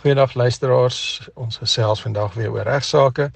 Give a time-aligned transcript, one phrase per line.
[0.00, 1.28] Goeiedag luisteraars.
[1.34, 3.26] Ons gesels vandag weer oor regsaake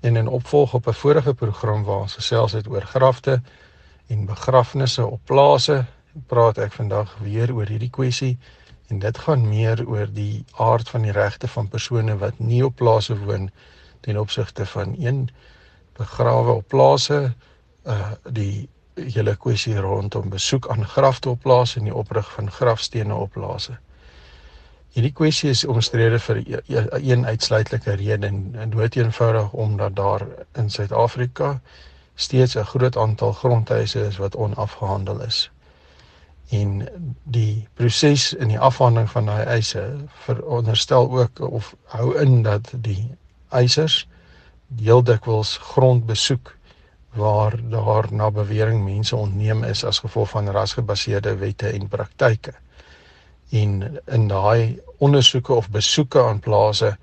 [0.00, 3.42] en in opvolg op 'n vorige program waar ons gesels het oor grafte
[4.06, 5.84] en begrafnisse op plase,
[6.26, 8.38] praat ek vandag weer oor hierdie kwessie
[8.88, 12.76] en dit gaan meer oor die aard van die regte van persone wat nie op
[12.76, 13.50] plase woon
[14.00, 15.28] ten opsigte van een
[15.92, 17.34] begrawe op plase,
[17.84, 23.14] uh die hele kwessie rondom besoek aan grafte op plase en die oprig van grafstene
[23.14, 23.78] op plase.
[24.90, 29.96] Hierdie kwessie is omstrede vir e-, e-, een uitsluitlike rede en, en dood eenvoudig omdat
[29.96, 30.26] daar
[30.58, 31.60] in Suid-Afrika
[32.14, 35.50] steeds 'n groot aantal grondhuise is wat onafgehandel is.
[36.50, 36.88] En
[37.22, 39.84] die proses in die afhandeling van daai eise
[40.26, 43.14] veronderstel ook of hou in dat die
[43.48, 44.08] eisers
[44.82, 46.56] heel dikwels grond besoek
[47.14, 52.54] waar daar na bewering mense ontneem is as gevolg van rasgebaseerde wette en praktyke
[53.50, 56.96] en in daai ondersoeke of besoeke aan plase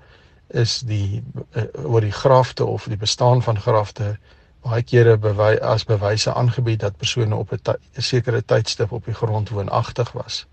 [0.48, 4.16] is die uh, oor die grafte of die bestaan van grafte
[4.64, 9.48] baie kere bewy as bewyse aangebied dat persone op 'n sekere tydstip op die grond
[9.48, 10.46] woonagtig was.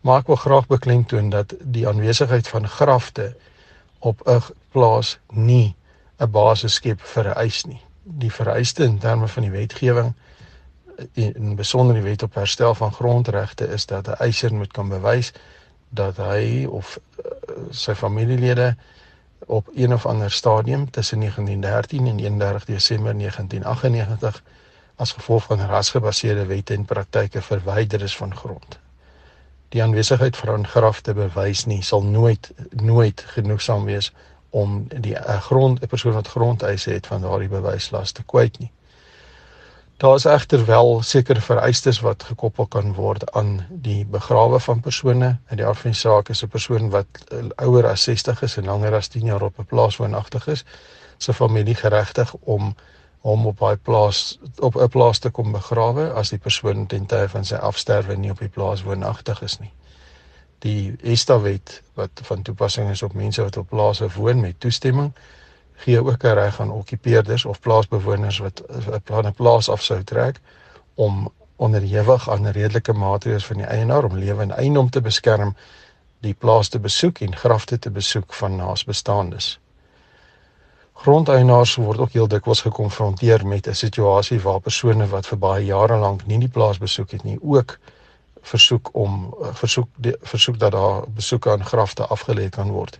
[0.00, 3.34] Maar ek wil graag beklemtoon dat die aanwesigheid van grafte
[3.98, 5.74] op 'n plaas nie
[6.18, 7.80] 'n basis skep vir 'n eis nie.
[8.04, 10.14] Die vereiste in terme van die wetgewing
[11.12, 15.32] in besonder die wet op herstel van grondregte is dat 'n eiser moet kan bewys
[15.88, 17.24] dat hy of uh,
[17.70, 18.76] sy familielede
[19.46, 24.42] op een of ander stadium tussen 1913 en 31 Desember 1998
[24.96, 28.78] as gevolg van rasgebaseerde wette en praktyke verwyder is van grond.
[29.68, 34.12] Die aanwesigheid van grafte bewys nie sal nooit nooit genoegsaam wees
[34.50, 38.70] om die uh, grond 'n persoon wat grondeise het van daardie bewyslas te kwyt nie.
[39.96, 45.38] Daar is egter wel sekere vereistes wat gekoppel kan word aan die begrawe van persone.
[45.48, 48.56] In die aard van die saak is 'n persoon wat uh, ouer as 60 is
[48.56, 50.64] en langer as 10 jaar op 'n plaas woonagtig is,
[51.18, 52.74] se familie geregtig om
[53.20, 57.28] hom op daai plaas op 'n plaas te kom begrawe as die persoon ten tye
[57.28, 59.72] van sy afsterwe nie op die plaas woonagtig is nie.
[60.58, 65.12] Die Estawet wat van toepassing is op mense wat op plase woon met toestemming
[65.76, 70.02] gee ook 'n reg aan okkupeerders of plaasbewoners wat 'n plan 'n plaas af sou
[70.04, 70.40] trek
[70.94, 75.56] om onderhewig aan redelike maatreëls van die eienaar om lewe en eiendom te beskerm,
[76.20, 79.58] die plaas te besoek en grafte te besoek van naasbestaandes.
[80.96, 85.96] Grondeienaars word ook heel dikwels gekonfronteer met 'n situasie waar persone wat vir baie jare
[85.96, 87.78] lank nie die plaas besoek het nie, ook
[88.42, 92.98] versoek om versoek die, versoek dat daar besoeke aan grafte afgelê kan word.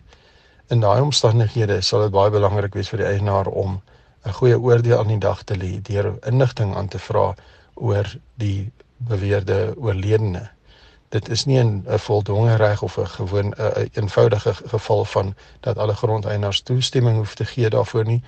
[0.69, 3.77] In daai omstandighede sal dit baie belangrik wees vir die eienaar om
[4.27, 7.35] 'n goeie oordeel aan die dag te lê deur inligting aan te vra
[7.75, 10.43] oor die beweerde oorledene.
[11.15, 15.95] Dit is nie 'n voldonge reg of 'n gewoon 'n eenvoudige geval van dat alle
[15.95, 18.23] grondeienaars toestemming hoef te gee daarvoor nie.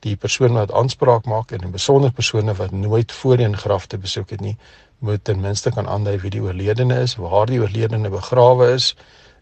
[0.00, 4.30] Die persoon wat aanspraak maak en 'n besonder persone wat nooit voorheen graf te besoek
[4.30, 4.56] het nie,
[4.98, 8.96] moet ten minste kan aandui wie die oorledene is, waar die oorledene begrawe is,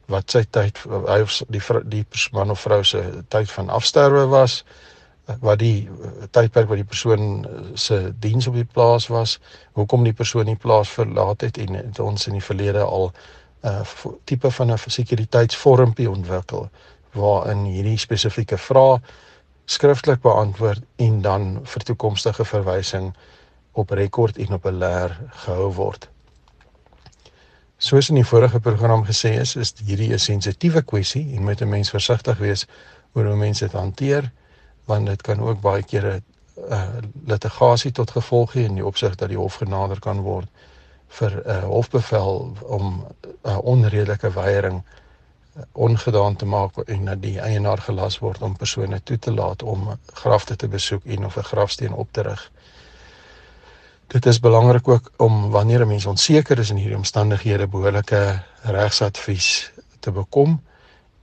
[0.09, 4.63] wat sy tyd hy of die die man of vrou se tyd van afsterwe was
[5.45, 5.89] wat die
[6.33, 7.25] tydperk wat die persoon
[7.75, 9.37] se diens op die plaas was
[9.77, 13.13] hoekom die persoon die plaas verlaat het en het ons in die verlede al
[13.63, 16.69] 'n uh, tipe van 'n sekuriteitsvormpie ontwikkel
[17.13, 19.01] waarin hierdie spesifieke vrae
[19.65, 23.15] skriftelik beantwoord en dan vir toekomstige verwysing
[23.73, 26.09] op rekord en op 'n leer gehou word.
[27.79, 31.69] Soos in die vorige program gesê is, is hierdie 'n sensitiewe kwessie en moet 'n
[31.69, 32.67] mens versigtig wees
[33.15, 34.33] oor hoe mense dit hanteer
[34.85, 36.23] want dit kan ook baie kere 'n
[36.73, 36.89] uh,
[37.27, 40.49] litigasie tot gevolg hê in die opsig dat die hof genader kan word
[41.09, 47.23] vir 'n uh, hofbevel om 'n uh, onredelike weiering uh, ongedaan te maak en dat
[47.23, 51.37] die eienaar gelas word om persone toe te laat om grafte te besoek en of
[51.37, 52.51] 'n grafsteen op te rig.
[54.09, 59.73] Dit is belangrik ook om wanneer 'n mens onseker is in hierdie omstandighede behoorlike regsadvies
[60.01, 60.63] te bekom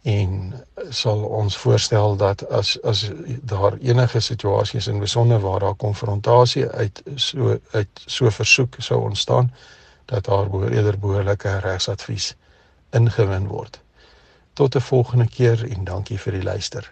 [0.02, 0.54] en
[0.90, 3.10] sal ons voorstel dat as as
[3.42, 9.54] daar enige situasies in besonder waar daar konfrontasie uit so uit so versoek sou ontstaan
[10.06, 12.36] dat daar behoor eerder behoorlike regsadvies
[12.90, 13.80] ingewin word.
[14.54, 16.92] Tot 'n volgende keer en dankie vir die luister.